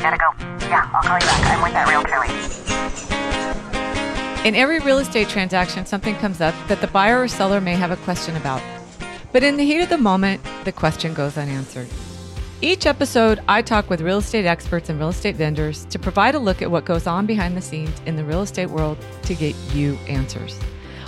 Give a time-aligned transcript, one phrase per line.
[0.00, 0.32] Gotta go.
[0.68, 1.44] Yeah, I'll call you back.
[1.46, 2.34] I'm with that realtor lady.
[4.48, 7.90] In every real estate transaction, something comes up that the buyer or seller may have
[7.90, 8.62] a question about.
[9.32, 11.88] But in the heat of the moment, the question goes unanswered.
[12.62, 16.38] Each episode, I talk with real estate experts and real estate vendors to provide a
[16.38, 19.54] look at what goes on behind the scenes in the real estate world to get
[19.74, 20.58] you answers.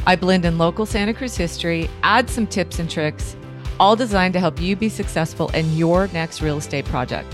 [0.06, 3.36] I blend in local Santa Cruz history, add some tips and tricks,
[3.80, 7.32] all designed to help you be successful in your next real estate project.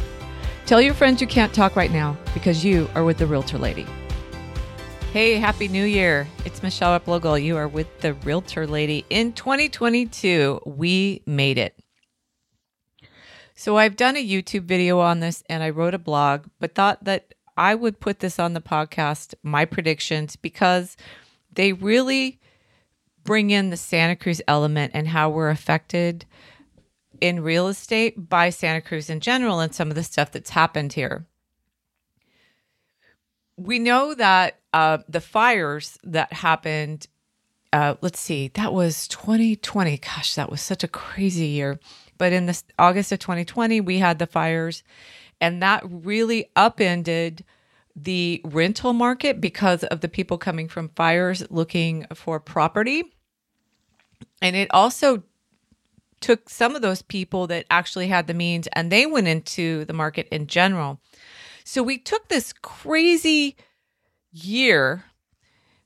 [0.68, 3.86] Tell your friends you can't talk right now because you are with the Realtor Lady.
[5.14, 6.28] Hey, Happy New Year.
[6.44, 7.42] It's Michelle Replogle.
[7.42, 9.06] You are with the Realtor Lady.
[9.08, 11.74] In 2022, we made it.
[13.54, 17.02] So I've done a YouTube video on this and I wrote a blog, but thought
[17.04, 20.98] that I would put this on the podcast, my predictions, because
[21.50, 22.40] they really
[23.24, 26.26] bring in the Santa Cruz element and how we're affected
[27.20, 30.92] in real estate by Santa Cruz in general and some of the stuff that's happened
[30.92, 31.26] here.
[33.56, 37.06] We know that uh, the fires that happened,
[37.72, 39.98] uh, let's see, that was 2020.
[39.98, 41.80] Gosh, that was such a crazy year.
[42.18, 44.82] But in this August of 2020, we had the fires,
[45.40, 47.44] and that really upended
[47.94, 53.02] the rental market because of the people coming from fires looking for property.
[54.40, 55.24] And it also
[56.20, 59.92] took some of those people that actually had the means and they went into the
[59.92, 61.00] market in general.
[61.64, 63.56] So we took this crazy
[64.32, 65.04] year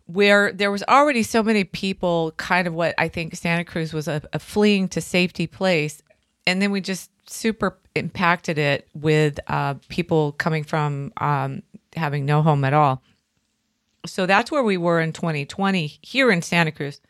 [0.07, 4.09] where there was already so many people kind of what I think Santa Cruz was
[4.09, 6.03] a, a fleeing to safety place
[6.47, 11.63] and then we just super impacted it with uh, people coming from um,
[11.95, 13.03] having no home at all.
[14.07, 17.01] So that's where we were in 2020 here in Santa Cruz.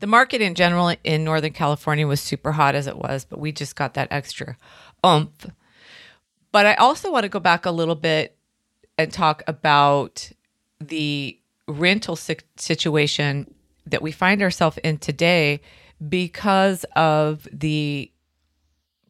[0.00, 3.52] The market in general in Northern California was super hot as it was, but we
[3.52, 4.56] just got that extra
[5.04, 5.46] oomph.
[6.52, 8.36] But I also want to go back a little bit
[8.96, 10.30] and talk about
[10.80, 13.54] the rental situation
[13.86, 15.60] that we find ourselves in today
[16.08, 18.10] because of the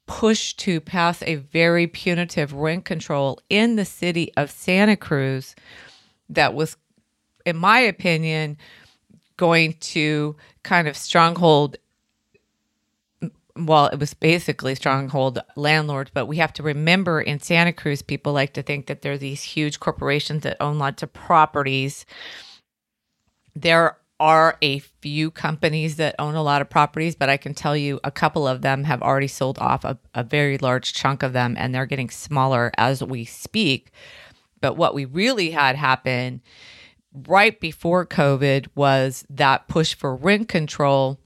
[0.07, 5.55] push to pass a very punitive rent control in the city of Santa Cruz
[6.29, 6.77] that was,
[7.47, 8.57] in my opinion,
[9.37, 11.77] going to kind of stronghold.
[13.57, 18.33] Well, it was basically stronghold landlords, but we have to remember in Santa Cruz, people
[18.33, 22.05] like to think that there are these huge corporations that own lots of properties.
[23.55, 27.77] There are a few companies that own a lot of properties, but I can tell
[27.77, 31.33] you a couple of them have already sold off a, a, very large chunk of
[31.33, 33.91] them and they're getting smaller as we speak.
[34.61, 36.43] But what we really had happen
[37.15, 41.19] right before COVID was that push for rent control.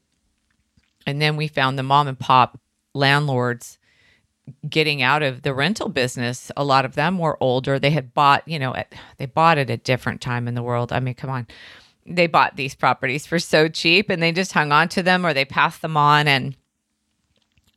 [1.06, 2.60] And then we found the mom and pop
[2.94, 3.78] landlords
[4.68, 6.50] getting out of the rental business.
[6.56, 7.78] A lot of them were older.
[7.78, 10.62] They had bought, you know, at, they bought it at a different time in the
[10.62, 10.92] world.
[10.92, 11.46] I mean, come on
[12.10, 15.34] they bought these properties for so cheap and they just hung on to them or
[15.34, 16.56] they passed them on and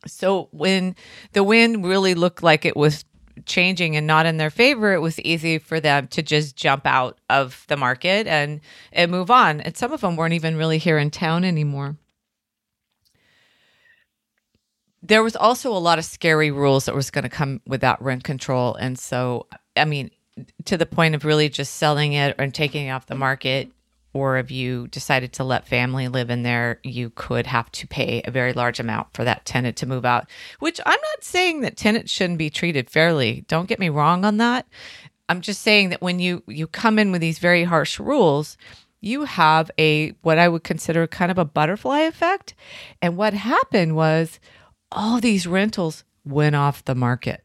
[0.07, 0.95] so when
[1.33, 3.05] the wind really looked like it was
[3.45, 7.17] changing and not in their favor, it was easy for them to just jump out
[7.29, 9.61] of the market and and move on.
[9.61, 11.97] And some of them weren't even really here in town anymore.
[15.03, 18.23] There was also a lot of scary rules that was going to come without rent
[18.23, 20.11] control, and so I mean,
[20.65, 23.71] to the point of really just selling it and taking it off the market
[24.13, 28.21] or if you decided to let family live in there, you could have to pay
[28.25, 30.29] a very large amount for that tenant to move out,
[30.59, 33.45] which I'm not saying that tenants shouldn't be treated fairly.
[33.47, 34.67] Don't get me wrong on that.
[35.29, 38.57] I'm just saying that when you you come in with these very harsh rules,
[38.99, 42.53] you have a what I would consider kind of a butterfly effect.
[43.01, 44.39] And what happened was
[44.91, 47.43] all these rentals went off the market.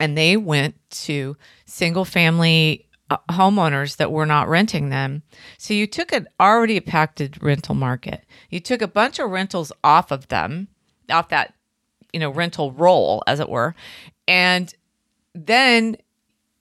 [0.00, 1.36] And they went to
[1.66, 5.22] single family Uh, homeowners that were not renting them.
[5.56, 8.24] So you took an already impacted rental market.
[8.50, 10.68] You took a bunch of rentals off of them,
[11.10, 11.54] off that,
[12.12, 13.74] you know, rental roll, as it were.
[14.26, 14.74] And
[15.34, 15.96] then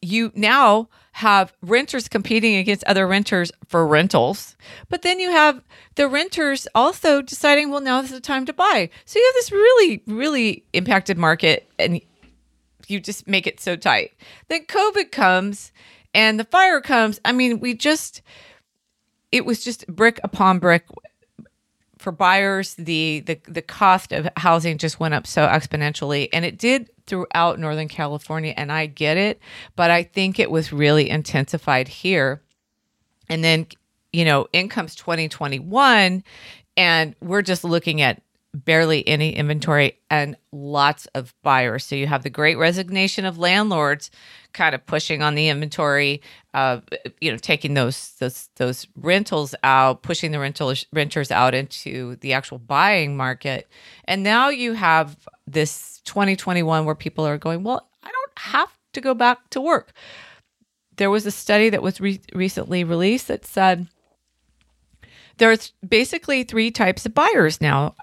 [0.02, 4.56] you now have renters competing against other renters for rentals.
[4.88, 5.62] But then you have
[5.96, 8.90] the renters also deciding, well, now is the time to buy.
[9.04, 12.00] So you have this really, really impacted market and
[12.88, 14.12] you just make it so tight.
[14.48, 15.74] Then COVID comes
[16.18, 17.22] and the fire comes.
[17.24, 18.24] I mean, we just,
[19.32, 20.84] it was just brick upon brick
[22.00, 22.74] for buyers.
[22.74, 26.28] The, the, the cost of housing just went up so exponentially.
[26.34, 28.56] And it did throughout Northern California.
[28.58, 29.40] And I get it,
[29.76, 32.42] but I think it was really intensified here.
[33.30, 33.68] And then,
[34.12, 36.24] you know, incomes 2021,
[36.78, 38.24] and we're just looking at
[38.66, 41.86] barely any inventory and lots of buyers.
[41.86, 44.10] So you have the great resignation of landlords
[44.54, 46.22] kind of pushing on the inventory,
[46.54, 46.82] uh,
[47.22, 52.34] you know, taking those those those rentals out, pushing the rentals renters out into the
[52.34, 53.68] actual buying market.
[54.06, 59.02] And now you have this 2021 where people are going, well, I don't have to
[59.02, 59.94] go back to work.
[60.98, 63.88] There was a study that was re- recently released that said
[65.38, 67.96] there's basically three types of buyers now.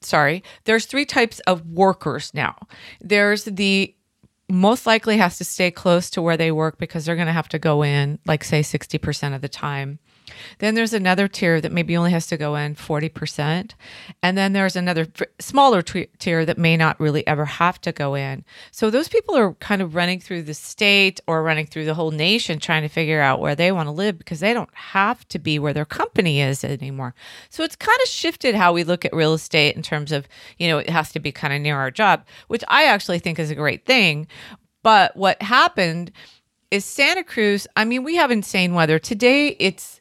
[0.00, 2.56] Sorry, there's three types of workers now.
[3.00, 3.94] There's the
[4.48, 7.48] most likely has to stay close to where they work because they're going to have
[7.50, 9.98] to go in, like, say, 60% of the time.
[10.58, 13.72] Then there's another tier that maybe only has to go in 40%.
[14.22, 15.06] And then there's another
[15.40, 18.44] smaller t- tier that may not really ever have to go in.
[18.70, 22.10] So those people are kind of running through the state or running through the whole
[22.10, 25.38] nation trying to figure out where they want to live because they don't have to
[25.38, 27.14] be where their company is anymore.
[27.50, 30.28] So it's kind of shifted how we look at real estate in terms of,
[30.58, 33.38] you know, it has to be kind of near our job, which I actually think
[33.38, 34.26] is a great thing.
[34.82, 36.12] But what happened
[36.70, 38.98] is Santa Cruz, I mean, we have insane weather.
[38.98, 39.97] Today it's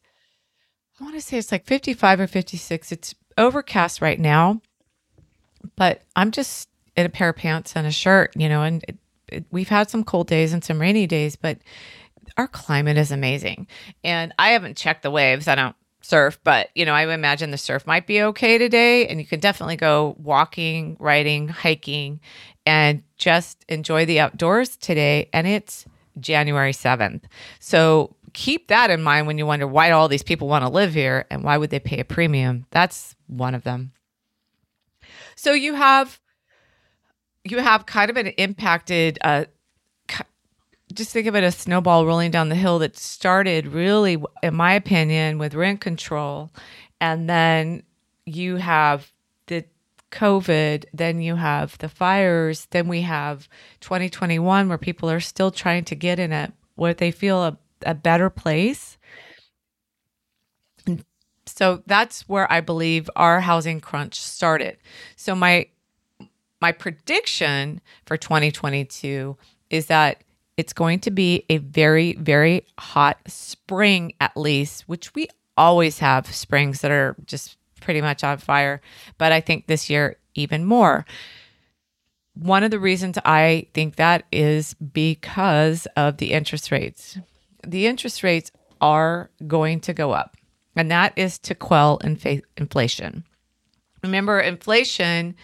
[0.99, 2.91] I want to say it's like 55 or 56.
[2.91, 4.61] It's overcast right now,
[5.75, 8.97] but I'm just in a pair of pants and a shirt, you know, and it,
[9.27, 11.59] it, we've had some cold days and some rainy days, but
[12.37, 13.67] our climate is amazing.
[14.03, 15.47] And I haven't checked the waves.
[15.47, 19.19] I don't surf, but you know, I imagine the surf might be okay today and
[19.19, 22.21] you can definitely go walking, riding, hiking
[22.65, 25.85] and just enjoy the outdoors today and it's
[26.19, 27.23] January 7th.
[27.59, 30.93] So keep that in mind when you wonder why all these people want to live
[30.93, 32.65] here and why would they pay a premium.
[32.71, 33.91] That's one of them.
[35.35, 36.19] So you have
[37.43, 39.45] you have kind of an impacted uh
[40.93, 44.55] just think of it as a snowball rolling down the hill that started really in
[44.55, 46.51] my opinion with rent control
[46.99, 47.83] and then
[48.25, 49.11] you have
[49.47, 49.65] the
[50.11, 53.49] covid then you have the fires then we have
[53.81, 58.29] 2021 where people are still trying to get in it what they feel a better
[58.29, 58.97] place.
[61.45, 64.77] So that's where I believe our housing crunch started.
[65.15, 65.67] So my
[66.59, 69.37] my prediction for 2022
[69.69, 70.23] is that
[70.57, 76.33] it's going to be a very very hot spring at least, which we always have
[76.33, 78.81] springs that are just pretty much on fire,
[79.17, 81.05] but I think this year even more.
[82.33, 87.17] One of the reasons I think that is because of the interest rates
[87.65, 88.51] the interest rates
[88.81, 90.37] are going to go up,
[90.75, 93.23] and that is to quell infa- inflation.
[94.03, 95.35] Remember, inflation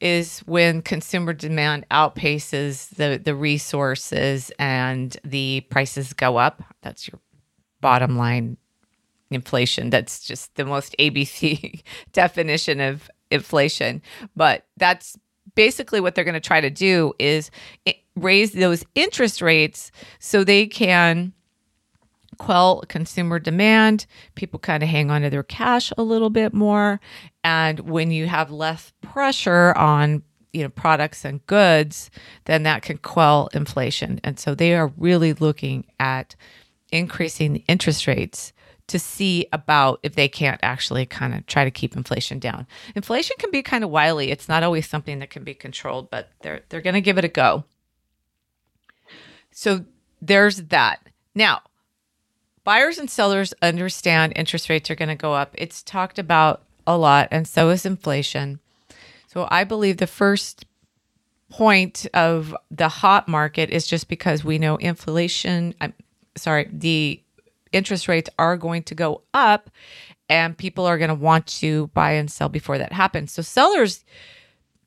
[0.00, 6.62] is when consumer demand outpaces the, the resources and the prices go up.
[6.82, 7.20] That's your
[7.80, 8.56] bottom line
[9.30, 9.90] inflation.
[9.90, 11.82] That's just the most ABC
[12.12, 14.02] definition of inflation.
[14.36, 15.16] But that's
[15.54, 17.50] basically what they're going to try to do is
[17.86, 21.32] eh, raise those interest rates so they can
[22.34, 24.06] quell consumer demand.
[24.34, 27.00] People kind of hang on to their cash a little bit more.
[27.42, 30.22] And when you have less pressure on
[30.52, 32.10] you know products and goods,
[32.44, 34.20] then that can quell inflation.
[34.24, 36.36] And so they are really looking at
[36.92, 38.52] increasing interest rates
[38.86, 42.66] to see about if they can't actually kind of try to keep inflation down.
[42.94, 44.30] Inflation can be kind of wily.
[44.30, 47.24] It's not always something that can be controlled, but they're they're going to give it
[47.24, 47.64] a go.
[49.50, 49.84] So
[50.20, 51.08] there's that.
[51.34, 51.62] Now,
[52.64, 55.54] buyers and sellers understand interest rates are going to go up.
[55.56, 58.60] It's talked about a lot, and so is inflation.
[59.28, 60.64] So I believe the first
[61.50, 65.92] point of the hot market is just because we know inflation, I'm
[66.36, 67.20] sorry, the
[67.72, 69.70] interest rates are going to go up
[70.28, 73.32] and people are going to want to buy and sell before that happens.
[73.32, 74.04] So sellers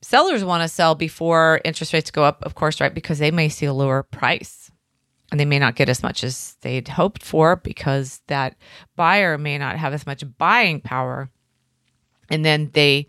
[0.01, 2.93] sellers want to sell before interest rates go up, of course, right?
[2.93, 4.66] Because they may see a lower price
[5.31, 8.55] and they may not get as much as they'd hoped for because that
[8.95, 11.29] buyer may not have as much buying power
[12.29, 13.07] and then they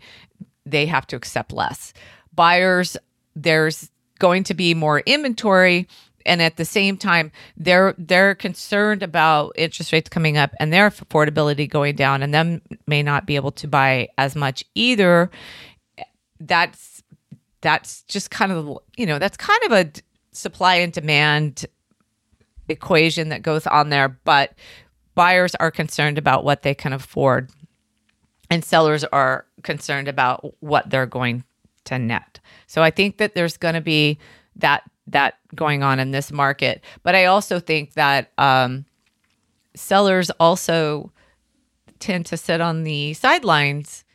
[0.65, 1.93] they have to accept less.
[2.33, 2.97] Buyers
[3.35, 5.87] there's going to be more inventory
[6.25, 10.89] and at the same time they're they're concerned about interest rates coming up and their
[10.89, 15.31] affordability going down and them may not be able to buy as much either.
[16.39, 17.01] That's
[17.61, 19.91] that's just kind of you know that's kind of a
[20.31, 21.65] supply and demand
[22.69, 24.53] equation that goes on there, but
[25.15, 27.51] buyers are concerned about what they can afford
[28.49, 31.43] and sellers are concerned about what they're going
[31.85, 32.39] to net.
[32.67, 34.17] So I think that there's going to be
[34.55, 38.85] that that going on in this market, but I also think that um,
[39.75, 41.11] sellers also
[41.97, 44.05] tend to sit on the sidelines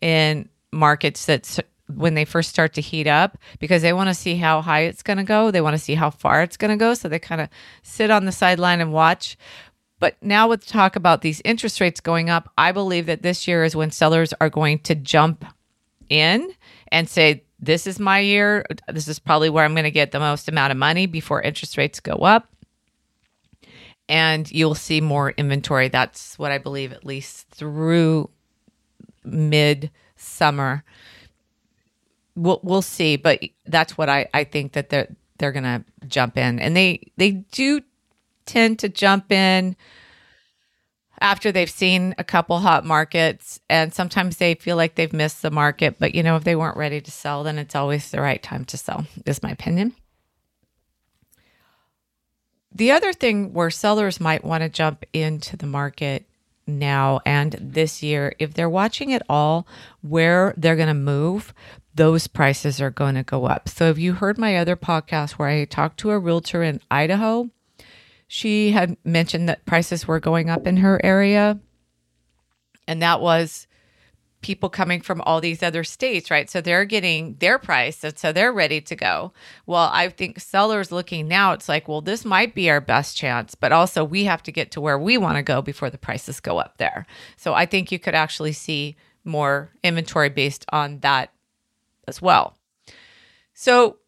[0.00, 1.58] in markets that
[1.96, 5.02] when they first start to heat up because they want to see how high it's
[5.02, 5.50] going to go.
[5.50, 6.94] They want to see how far it's going to go.
[6.94, 7.48] So they kind of
[7.82, 9.36] sit on the sideline and watch.
[9.98, 13.62] But now with talk about these interest rates going up, I believe that this year
[13.64, 15.44] is when sellers are going to jump
[16.08, 16.52] in
[16.90, 18.66] and say, this is my year.
[18.88, 21.76] This is probably where I'm going to get the most amount of money before interest
[21.76, 22.48] rates go up.
[24.08, 25.88] And you'll see more inventory.
[25.88, 28.28] That's what I believe, at least through
[29.24, 30.84] mid summer.
[32.34, 36.58] We'll we'll see, but that's what I, I think that they're they're gonna jump in.
[36.58, 37.82] And they they do
[38.46, 39.76] tend to jump in
[41.20, 45.50] after they've seen a couple hot markets and sometimes they feel like they've missed the
[45.50, 48.42] market but you know if they weren't ready to sell then it's always the right
[48.42, 49.94] time to sell is my opinion
[52.74, 56.26] the other thing where sellers might want to jump into the market
[56.66, 59.66] now and this year if they're watching it all
[60.00, 61.54] where they're going to move
[61.94, 65.48] those prices are going to go up so have you heard my other podcast where
[65.48, 67.48] i talked to a realtor in idaho
[68.34, 71.60] she had mentioned that prices were going up in her area.
[72.88, 73.66] And that was
[74.40, 76.48] people coming from all these other states, right?
[76.48, 78.02] So they're getting their price.
[78.02, 79.34] And So they're ready to go.
[79.66, 83.54] Well, I think sellers looking now, it's like, well, this might be our best chance,
[83.54, 86.40] but also we have to get to where we want to go before the prices
[86.40, 87.04] go up there.
[87.36, 91.34] So I think you could actually see more inventory based on that
[92.06, 92.56] as well.
[93.54, 93.98] So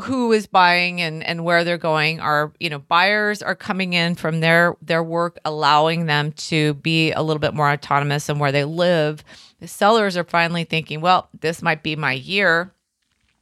[0.00, 4.14] who is buying and and where they're going are you know buyers are coming in
[4.14, 8.52] from their their work allowing them to be a little bit more autonomous and where
[8.52, 9.22] they live.
[9.60, 12.72] The sellers are finally thinking well this might be my year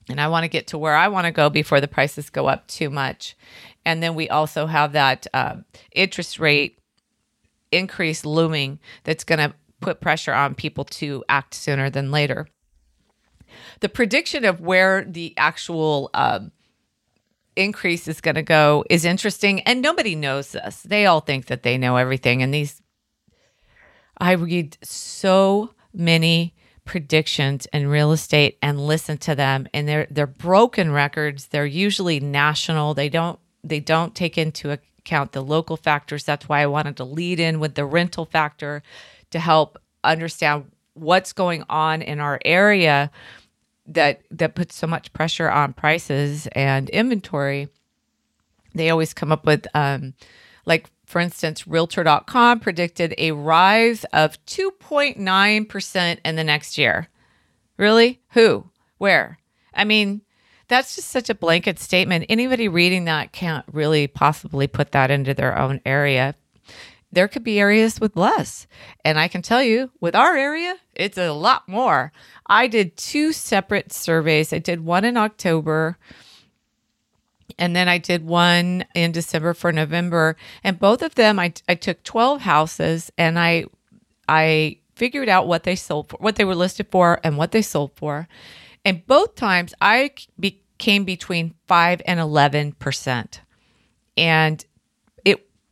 [0.08, 2.46] and i want to get to where i want to go before the prices go
[2.46, 3.36] up too much.
[3.84, 5.56] And then we also have that uh,
[5.92, 6.78] interest rate
[7.72, 12.46] increase looming that's going to put pressure on people to act sooner than later
[13.80, 16.40] the prediction of where the actual uh,
[17.56, 20.82] increase is going to go is interesting, and nobody knows this.
[20.82, 22.82] They all think that they know everything, and these.
[24.18, 30.26] I read so many predictions in real estate and listen to them, and they're they're
[30.26, 31.46] broken records.
[31.48, 32.94] They're usually national.
[32.94, 36.24] They don't they don't take into account the local factors.
[36.24, 38.82] That's why I wanted to lead in with the rental factor
[39.30, 43.10] to help understand what's going on in our area
[43.90, 47.68] that that puts so much pressure on prices and inventory
[48.74, 50.14] they always come up with um
[50.66, 57.08] like for instance realtor.com predicted a rise of 2.9% in the next year.
[57.76, 58.20] Really?
[58.30, 58.70] Who?
[58.98, 59.38] Where?
[59.74, 60.22] I mean
[60.68, 62.26] that's just such a blanket statement.
[62.28, 66.36] Anybody reading that can't really possibly put that into their own area
[67.12, 68.66] there could be areas with less.
[69.04, 72.12] And I can tell you, with our area, it's a lot more.
[72.46, 74.52] I did two separate surveys.
[74.52, 75.98] I did one in October
[77.58, 80.36] and then I did one in December for November.
[80.64, 83.66] And both of them, I, I took 12 houses and I,
[84.28, 87.62] I figured out what they sold for, what they were listed for and what they
[87.62, 88.28] sold for.
[88.84, 93.40] And both times I became between 5 and 11%.
[94.16, 94.64] And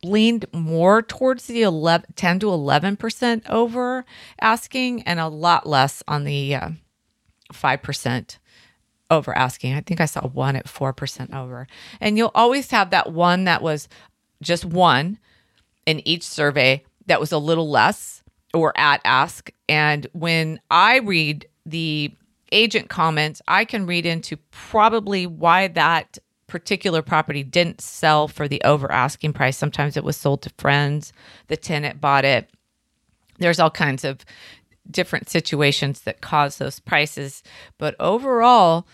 [0.03, 4.05] leaned more towards the 11, 10 to 11% over
[4.39, 6.69] asking and a lot less on the uh,
[7.53, 8.37] 5%
[9.11, 9.73] over asking.
[9.73, 11.67] I think I saw one at 4% over.
[11.99, 13.87] And you'll always have that one that was
[14.41, 15.17] just one
[15.85, 19.51] in each survey that was a little less or at ask.
[19.67, 22.15] And when I read the
[22.51, 26.17] agent comments, I can read into probably why that
[26.49, 29.57] particular property didn't sell for the over asking price.
[29.57, 31.13] Sometimes it was sold to friends,
[31.47, 32.49] the tenant bought it.
[33.37, 34.25] There's all kinds of
[34.89, 37.43] different situations that cause those prices,
[37.77, 38.87] but overall,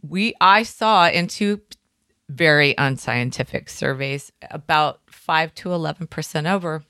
[0.00, 1.60] we I saw in two
[2.28, 6.84] very unscientific surveys about 5 to 11% over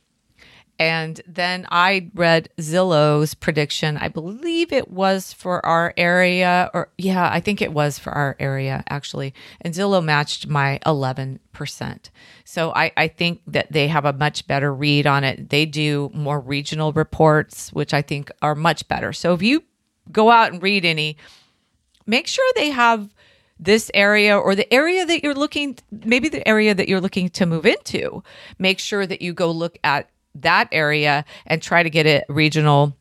[0.79, 3.97] and then I read Zillow's prediction.
[3.97, 8.37] I believe it was for our area, or yeah, I think it was for our
[8.39, 9.35] area actually.
[9.61, 12.11] And Zillow matched my 11%.
[12.45, 15.51] So I, I think that they have a much better read on it.
[15.51, 19.13] They do more regional reports, which I think are much better.
[19.13, 19.65] So if you
[20.13, 21.17] go out and read any,
[22.07, 23.13] make sure they have
[23.59, 27.45] this area or the area that you're looking maybe the area that you're looking to
[27.45, 28.23] move into
[28.57, 30.09] make sure that you go look at
[30.43, 32.97] that area and try to get it regional.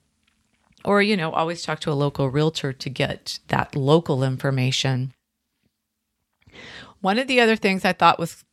[0.86, 5.14] Or you know always talk to a local realtor to get that local information.
[7.02, 8.44] One of the other things i thought was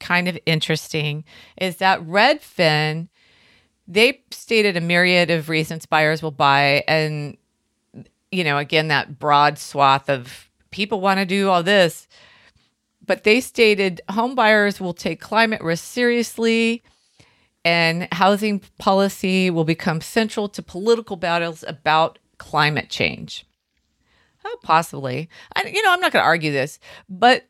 [0.00, 1.24] kind of interesting
[1.56, 3.08] is that redfin
[3.86, 7.36] they stated a myriad of reasons buyers will buy and
[8.32, 12.08] you know, again, that broad swath of people want to do all this.
[13.06, 16.82] But they stated home buyers will take climate risk seriously
[17.64, 23.46] and housing policy will become central to political battles about climate change.
[24.44, 25.28] Oh, possibly.
[25.54, 26.78] I, you know, I'm not going to argue this,
[27.08, 27.46] but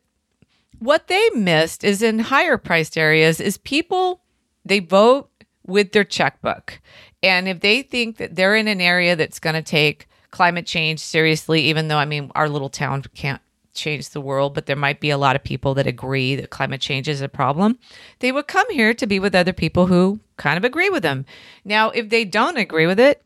[0.78, 4.20] what they missed is in higher priced areas is people
[4.64, 5.30] they vote
[5.66, 6.80] with their checkbook.
[7.22, 11.00] And if they think that they're in an area that's going to take climate change
[11.00, 13.40] seriously, even though I mean our little town can't
[13.74, 16.80] change the world, but there might be a lot of people that agree that climate
[16.80, 17.78] change is a problem,
[18.18, 21.24] they would come here to be with other people who kind of agree with them.
[21.64, 23.22] Now, if they don't agree with it,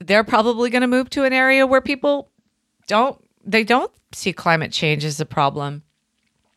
[0.00, 2.30] they're probably going to move to an area where people
[2.86, 5.82] don't they don't see climate change as a problem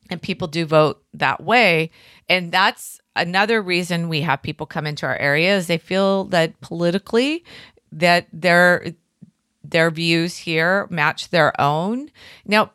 [0.10, 1.90] and people do vote that way
[2.28, 6.60] and that's another reason we have people come into our area is they feel that
[6.62, 7.44] politically
[7.92, 8.94] that their
[9.64, 12.10] their views here match their own.
[12.46, 12.72] Now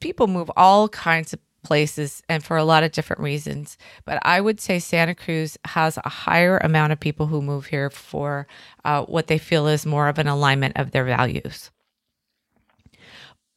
[0.00, 4.40] people move all kinds of places and for a lot of different reasons but i
[4.40, 8.48] would say santa cruz has a higher amount of people who move here for
[8.84, 11.70] uh, what they feel is more of an alignment of their values.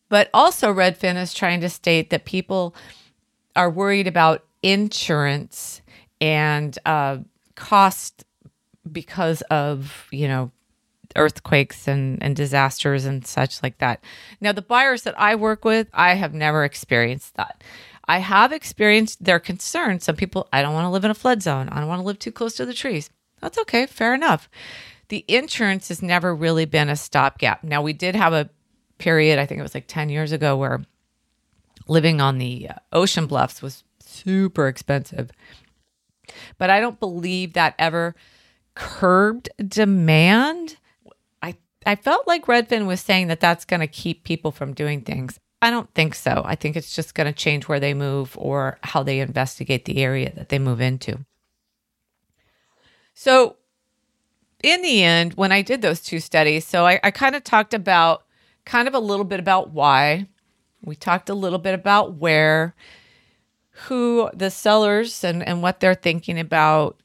[0.10, 2.75] But also redfin is trying to state that people
[3.55, 5.82] are worried about insurance
[6.22, 7.17] and uh,
[7.55, 8.24] cost
[8.91, 10.51] because of you know
[11.15, 14.03] earthquakes and, and disasters and such like that.
[14.41, 17.63] Now, the buyers that I work with, I have never experienced that.
[18.07, 20.00] I have experienced their concern.
[20.00, 21.69] Some people, I don't want to live in a flood zone.
[21.69, 23.10] I don't want to live too close to the trees.
[23.41, 23.86] That's okay.
[23.86, 24.50] Fair enough.
[25.10, 27.63] The insurance has never really been a stopgap.
[27.63, 28.50] Now, we did have a
[28.98, 30.84] period, I think it was like 10 years ago, where
[31.88, 35.31] living on the uh, ocean bluffs was super expensive.
[36.57, 38.15] But I don't believe that ever
[38.74, 40.77] curbed demand.
[41.85, 45.39] I felt like Redfin was saying that that's going to keep people from doing things.
[45.61, 46.41] I don't think so.
[46.45, 49.97] I think it's just going to change where they move or how they investigate the
[49.97, 51.25] area that they move into.
[53.13, 53.55] So,
[54.63, 57.74] in the end, when I did those two studies, so I, I kind of talked
[57.74, 58.25] about
[58.65, 60.27] kind of a little bit about why.
[60.83, 62.75] We talked a little bit about where,
[63.87, 67.00] who the sellers and, and what they're thinking about.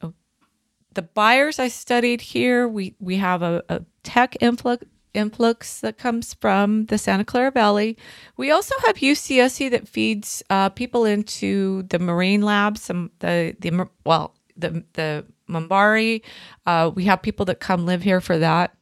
[0.94, 6.34] The buyers I studied here, we, we have a, a tech influx, influx that comes
[6.34, 7.96] from the Santa Clara Valley.
[8.36, 13.88] We also have UCSC that feeds uh, people into the marine labs, some the the
[14.04, 16.22] well the the MBARI.
[16.66, 18.74] Uh, we have people that come live here for that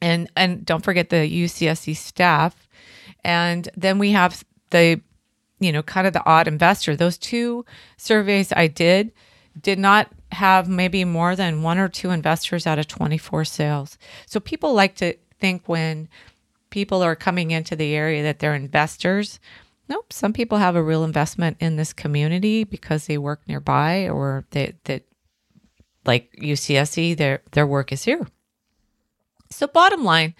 [0.00, 2.68] and and don't forget the UCSC staff.
[3.24, 5.00] And then we have the
[5.60, 6.96] you know kind of the odd investor.
[6.96, 7.64] Those two
[7.96, 9.12] surveys I did
[9.60, 13.98] did not have maybe more than one or two investors out of 24 sales.
[14.26, 16.08] So people like to think when
[16.70, 19.40] people are coming into the area that they're investors.
[19.88, 24.44] Nope, some people have a real investment in this community because they work nearby or
[24.50, 25.04] they that
[26.04, 28.26] like UCSC their their work is here.
[29.50, 30.34] So, bottom line,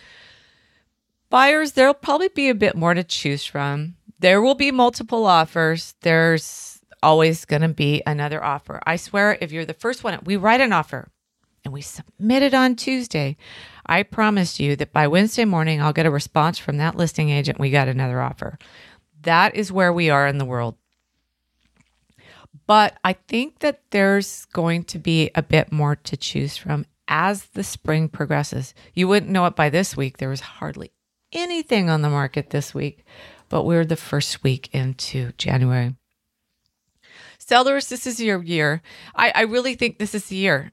[1.31, 3.95] buyers, there'll probably be a bit more to choose from.
[4.19, 5.95] There will be multiple offers.
[6.03, 8.81] There's always going to be another offer.
[8.87, 11.11] I swear, if you're the first one, we write an offer
[11.65, 13.37] and we submit it on Tuesday.
[13.87, 17.59] I promise you that by Wednesday morning, I'll get a response from that listing agent.
[17.59, 18.59] We got another offer.
[19.23, 20.77] That is where we are in the world.
[22.67, 27.47] But I think that there's going to be a bit more to choose from as
[27.47, 28.75] the spring progresses.
[28.95, 30.19] You wouldn't know it by this week.
[30.19, 30.93] There was hardly
[31.33, 33.05] anything on the market this week,
[33.49, 35.95] but we're the first week into January.
[37.49, 38.83] Sellers, this is your year.
[39.15, 40.71] I, I really think this is the year.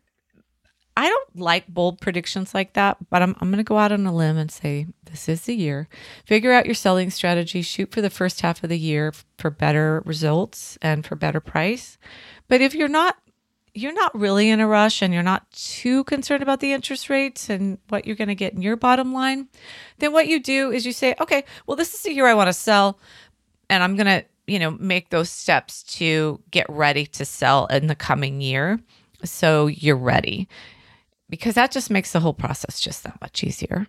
[0.97, 4.05] I don't like bold predictions like that, but I'm, I'm going to go out on
[4.05, 5.87] a limb and say this is the year.
[6.25, 10.03] Figure out your selling strategy, shoot for the first half of the year for better
[10.05, 11.97] results and for better price.
[12.49, 13.17] But if you're not
[13.73, 17.49] you're not really in a rush and you're not too concerned about the interest rates
[17.49, 19.49] and what you're going to get in your bottom line,
[19.99, 22.47] then what you do is you say, okay, well, this is the year I want
[22.47, 22.97] to sell,
[23.69, 27.87] and I'm going to, you know, make those steps to get ready to sell in
[27.87, 28.79] the coming year.
[29.23, 30.47] So you're ready
[31.29, 33.87] because that just makes the whole process just that much easier.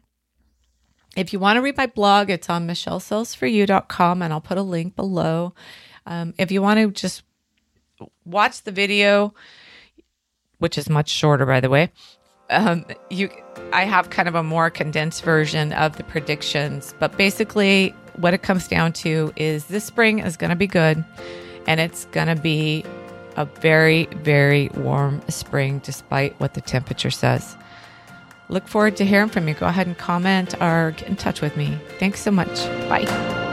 [1.16, 4.96] If you want to read my blog, it's on michellesellsforyou.com and I'll put a link
[4.96, 5.54] below.
[6.06, 7.22] Um, if you want to just
[8.24, 9.34] watch the video,
[10.58, 11.90] which is much shorter, by the way.
[12.50, 13.30] Um, you,
[13.72, 18.42] I have kind of a more condensed version of the predictions, but basically, what it
[18.42, 21.04] comes down to is this spring is going to be good,
[21.66, 22.84] and it's going to be
[23.36, 27.56] a very, very warm spring, despite what the temperature says.
[28.48, 29.54] look forward to hearing from you.
[29.54, 31.76] Go ahead and comment or get in touch with me.
[31.98, 32.66] Thanks so much.
[32.88, 33.45] Bye.